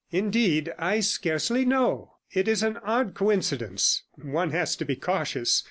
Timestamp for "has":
4.49-4.75